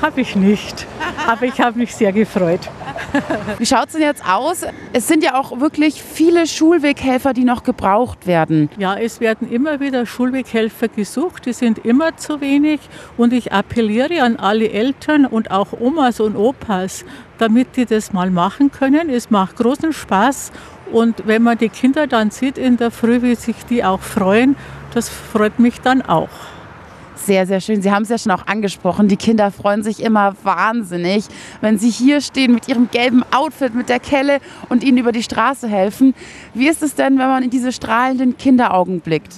Habe 0.00 0.20
ich 0.20 0.36
nicht, 0.36 0.86
aber 1.26 1.44
ich 1.46 1.60
habe 1.60 1.78
mich 1.78 1.94
sehr 1.94 2.12
gefreut. 2.12 2.70
Wie 3.58 3.66
schaut 3.66 3.88
es 3.88 3.92
denn 3.92 4.02
jetzt 4.02 4.24
aus? 4.26 4.64
Es 4.92 5.08
sind 5.08 5.22
ja 5.22 5.34
auch 5.34 5.60
wirklich 5.60 6.02
viele 6.02 6.46
Schulweghelfer, 6.46 7.32
die 7.32 7.44
noch 7.44 7.62
gebraucht 7.62 8.26
werden. 8.26 8.70
Ja, 8.78 8.96
es 8.96 9.20
werden 9.20 9.50
immer 9.50 9.80
wieder 9.80 10.06
Schulweghelfer 10.06 10.88
gesucht, 10.88 11.46
die 11.46 11.52
sind 11.52 11.78
immer 11.84 12.16
zu 12.16 12.40
wenig 12.40 12.80
und 13.16 13.32
ich 13.32 13.52
appelliere 13.52 14.22
an 14.22 14.36
alle 14.36 14.70
Eltern 14.70 15.26
und 15.26 15.50
auch 15.50 15.72
Omas 15.78 16.20
und 16.20 16.36
Opas, 16.36 17.04
damit 17.38 17.76
die 17.76 17.86
das 17.86 18.12
mal 18.12 18.30
machen 18.30 18.70
können. 18.70 19.10
Es 19.10 19.30
macht 19.30 19.56
großen 19.56 19.92
Spaß 19.92 20.52
und 20.92 21.26
wenn 21.26 21.42
man 21.42 21.58
die 21.58 21.68
Kinder 21.68 22.06
dann 22.06 22.30
sieht 22.30 22.58
in 22.58 22.76
der 22.76 22.90
Früh, 22.90 23.22
wie 23.22 23.34
sich 23.34 23.64
die 23.66 23.84
auch 23.84 24.00
freuen, 24.00 24.56
das 24.94 25.08
freut 25.08 25.58
mich 25.58 25.80
dann 25.80 26.02
auch. 26.02 26.28
Sehr, 27.26 27.46
sehr 27.46 27.60
schön. 27.60 27.82
Sie 27.82 27.90
haben 27.90 28.02
es 28.02 28.08
ja 28.08 28.16
schon 28.16 28.32
auch 28.32 28.46
angesprochen. 28.46 29.06
Die 29.06 29.16
Kinder 29.16 29.50
freuen 29.50 29.82
sich 29.82 30.02
immer 30.02 30.34
wahnsinnig, 30.42 31.24
wenn 31.60 31.78
sie 31.78 31.90
hier 31.90 32.22
stehen 32.22 32.54
mit 32.54 32.66
ihrem 32.66 32.88
gelben 32.90 33.22
Outfit, 33.30 33.74
mit 33.74 33.90
der 33.90 34.00
Kelle 34.00 34.38
und 34.70 34.82
ihnen 34.82 34.96
über 34.96 35.12
die 35.12 35.22
Straße 35.22 35.68
helfen. 35.68 36.14
Wie 36.54 36.66
ist 36.66 36.82
es 36.82 36.94
denn, 36.94 37.18
wenn 37.18 37.28
man 37.28 37.42
in 37.42 37.50
diese 37.50 37.72
strahlenden 37.72 38.38
Kinderaugen 38.38 39.00
blickt? 39.00 39.34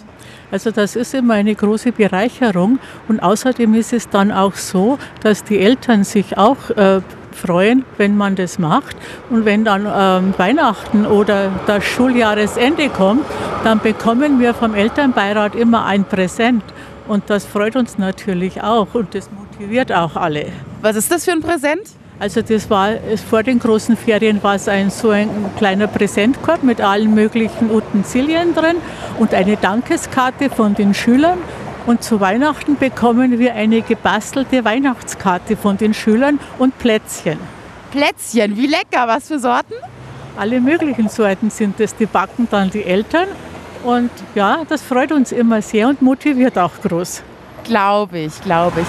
Also 0.52 0.70
das 0.70 0.94
ist 0.96 1.12
immer 1.14 1.34
eine 1.34 1.54
große 1.54 1.92
Bereicherung 1.92 2.78
und 3.08 3.20
außerdem 3.20 3.74
ist 3.74 3.92
es 3.92 4.08
dann 4.08 4.30
auch 4.30 4.54
so, 4.54 4.98
dass 5.22 5.42
die 5.42 5.58
Eltern 5.58 6.04
sich 6.04 6.38
auch 6.38 6.70
äh, 6.70 7.00
freuen, 7.32 7.84
wenn 7.96 8.16
man 8.16 8.36
das 8.36 8.58
macht. 8.58 8.96
Und 9.30 9.44
wenn 9.44 9.64
dann 9.64 9.86
ähm, 9.86 10.34
Weihnachten 10.36 11.06
oder 11.06 11.50
das 11.66 11.84
Schuljahresende 11.84 12.90
kommt, 12.90 13.24
dann 13.64 13.80
bekommen 13.80 14.38
wir 14.38 14.54
vom 14.54 14.74
Elternbeirat 14.74 15.56
immer 15.56 15.84
ein 15.84 16.04
Präsent. 16.04 16.62
Und 17.08 17.24
das 17.28 17.44
freut 17.44 17.76
uns 17.76 17.98
natürlich 17.98 18.62
auch 18.62 18.94
und 18.94 19.14
das 19.14 19.28
motiviert 19.30 19.92
auch 19.92 20.16
alle. 20.16 20.46
Was 20.80 20.96
ist 20.96 21.10
das 21.10 21.24
für 21.24 21.32
ein 21.32 21.40
Präsent? 21.40 21.82
Also 22.18 22.40
das 22.40 22.70
war 22.70 22.90
vor 23.28 23.42
den 23.42 23.58
großen 23.58 23.96
Ferien 23.96 24.40
war 24.44 24.54
es 24.54 24.68
ein 24.68 24.90
so 24.90 25.10
ein 25.10 25.28
kleiner 25.56 25.88
Präsentkorb 25.88 26.62
mit 26.62 26.80
allen 26.80 27.14
möglichen 27.14 27.70
Utensilien 27.70 28.54
drin 28.54 28.76
und 29.18 29.34
eine 29.34 29.56
Dankeskarte 29.56 30.48
von 30.48 30.74
den 30.74 30.94
Schülern. 30.94 31.38
Und 31.84 32.04
zu 32.04 32.20
Weihnachten 32.20 32.76
bekommen 32.76 33.40
wir 33.40 33.54
eine 33.54 33.82
gebastelte 33.82 34.64
Weihnachtskarte 34.64 35.56
von 35.56 35.76
den 35.76 35.94
Schülern 35.94 36.38
und 36.58 36.78
Plätzchen. 36.78 37.38
Plätzchen, 37.90 38.56
wie 38.56 38.68
lecker, 38.68 39.08
was 39.08 39.26
für 39.26 39.40
Sorten? 39.40 39.74
Alle 40.36 40.60
möglichen 40.60 41.08
Sorten 41.08 41.50
sind 41.50 41.80
es. 41.80 41.96
Die 41.96 42.06
backen 42.06 42.46
dann 42.50 42.70
die 42.70 42.84
Eltern. 42.84 43.26
Und 43.84 44.10
ja, 44.34 44.62
das 44.68 44.82
freut 44.82 45.12
uns 45.12 45.32
immer 45.32 45.60
sehr 45.60 45.88
und 45.88 46.02
motiviert 46.02 46.56
auch 46.58 46.72
groß. 46.82 47.22
Glaube 47.64 48.18
ich, 48.20 48.40
glaube 48.42 48.80
ich. 48.80 48.86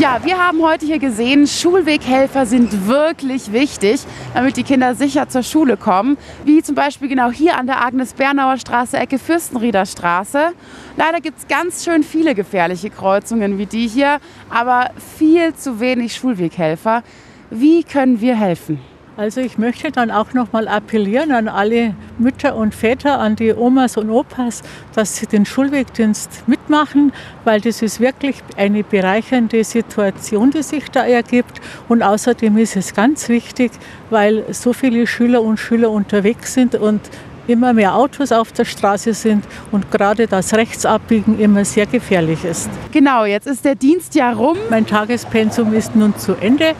Ja, 0.00 0.20
wir 0.22 0.38
haben 0.38 0.60
heute 0.62 0.84
hier 0.84 0.98
gesehen, 0.98 1.46
Schulweghelfer 1.46 2.44
sind 2.44 2.86
wirklich 2.86 3.50
wichtig, 3.52 4.02
damit 4.34 4.58
die 4.58 4.62
Kinder 4.62 4.94
sicher 4.94 5.28
zur 5.28 5.42
Schule 5.42 5.78
kommen. 5.78 6.18
Wie 6.44 6.62
zum 6.62 6.74
Beispiel 6.74 7.08
genau 7.08 7.30
hier 7.30 7.56
an 7.56 7.66
der 7.66 7.82
Agnes-Bernauer 7.82 8.58
Straße, 8.58 8.98
Ecke 8.98 9.18
Fürstenrieder 9.18 9.86
Straße. 9.86 10.52
Leider 10.98 11.20
gibt 11.22 11.38
es 11.38 11.48
ganz 11.48 11.82
schön 11.82 12.02
viele 12.02 12.34
gefährliche 12.34 12.90
Kreuzungen 12.90 13.56
wie 13.56 13.64
die 13.64 13.88
hier, 13.88 14.18
aber 14.50 14.90
viel 15.16 15.54
zu 15.54 15.80
wenig 15.80 16.14
Schulweghelfer. 16.14 17.02
Wie 17.48 17.82
können 17.82 18.20
wir 18.20 18.36
helfen? 18.36 18.80
Also 19.18 19.40
ich 19.40 19.56
möchte 19.56 19.90
dann 19.90 20.10
auch 20.10 20.34
noch 20.34 20.52
mal 20.52 20.68
appellieren 20.68 21.32
an 21.32 21.48
alle 21.48 21.94
Mütter 22.18 22.54
und 22.54 22.74
Väter, 22.74 23.18
an 23.18 23.34
die 23.34 23.54
Omas 23.54 23.96
und 23.96 24.10
Opas, 24.10 24.62
dass 24.94 25.16
sie 25.16 25.26
den 25.26 25.46
Schulwegdienst 25.46 26.46
mitmachen, 26.46 27.12
weil 27.44 27.62
das 27.62 27.80
ist 27.80 27.98
wirklich 27.98 28.42
eine 28.58 28.84
bereichernde 28.84 29.64
Situation, 29.64 30.50
die 30.50 30.62
sich 30.62 30.90
da 30.90 31.06
ergibt. 31.06 31.62
Und 31.88 32.02
außerdem 32.02 32.58
ist 32.58 32.76
es 32.76 32.92
ganz 32.92 33.30
wichtig, 33.30 33.72
weil 34.10 34.44
so 34.52 34.74
viele 34.74 35.06
Schüler 35.06 35.40
und 35.40 35.58
Schüler 35.58 35.90
unterwegs 35.90 36.52
sind 36.52 36.74
und 36.74 37.00
immer 37.46 37.72
mehr 37.72 37.94
Autos 37.94 38.32
auf 38.32 38.52
der 38.52 38.66
Straße 38.66 39.14
sind 39.14 39.46
und 39.72 39.90
gerade 39.90 40.26
das 40.26 40.52
Rechtsabbiegen 40.52 41.38
immer 41.38 41.64
sehr 41.64 41.86
gefährlich 41.86 42.44
ist. 42.44 42.68
Genau, 42.92 43.24
jetzt 43.24 43.46
ist 43.46 43.64
der 43.64 43.76
Dienst 43.76 44.14
ja 44.14 44.32
rum. 44.32 44.58
Mein 44.68 44.84
Tagespensum 44.84 45.72
ist 45.72 45.96
nun 45.96 46.18
zu 46.18 46.34
Ende. 46.34 46.74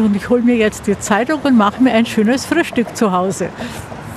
Und 0.00 0.16
ich 0.16 0.28
hole 0.28 0.42
mir 0.42 0.56
jetzt 0.56 0.86
die 0.86 0.98
Zeitung 0.98 1.40
und 1.42 1.56
mache 1.56 1.82
mir 1.82 1.92
ein 1.92 2.06
schönes 2.06 2.46
Frühstück 2.46 2.96
zu 2.96 3.12
Hause. 3.12 3.48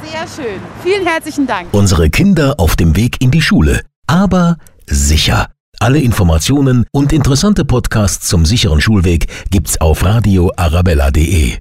Sehr 0.03 0.27
schön. 0.27 0.59
Vielen 0.83 1.05
herzlichen 1.05 1.47
Dank. 1.47 1.67
Unsere 1.73 2.09
Kinder 2.09 2.55
auf 2.57 2.75
dem 2.75 2.95
Weg 2.95 3.21
in 3.21 3.31
die 3.31 3.41
Schule. 3.41 3.81
Aber 4.07 4.57
sicher. 4.85 5.49
Alle 5.79 5.99
Informationen 5.99 6.85
und 6.91 7.11
interessante 7.11 7.65
Podcasts 7.65 8.27
zum 8.27 8.45
sicheren 8.45 8.79
Schulweg 8.79 9.27
gibt's 9.51 9.79
auf 9.81 10.05
radioarabella.de. 10.05 11.57